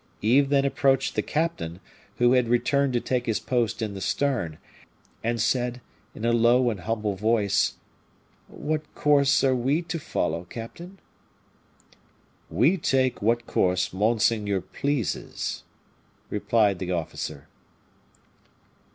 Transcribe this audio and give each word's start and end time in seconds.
Yves 0.23 0.49
then 0.49 0.65
approached 0.65 1.13
the 1.13 1.21
captain, 1.21 1.79
who 2.17 2.33
had 2.33 2.47
returned 2.49 2.91
to 2.91 2.99
take 2.99 3.27
his 3.27 3.39
post 3.39 3.83
in 3.83 3.93
the 3.93 4.01
stern, 4.01 4.57
and 5.23 5.39
said, 5.39 5.79
in 6.15 6.25
a 6.25 6.33
low 6.33 6.71
and 6.71 6.79
humble 6.79 7.13
voice, 7.15 7.75
"What 8.47 8.95
course 8.95 9.43
are 9.43 9.53
we 9.55 9.83
to 9.83 9.99
follow, 9.99 10.45
captain?" 10.45 10.97
"We 12.49 12.77
take 12.77 13.21
what 13.21 13.45
course 13.45 13.93
monseigneur 13.93 14.61
pleases," 14.61 15.61
replied 16.31 16.79
the 16.79 16.91
officer. 16.91 17.47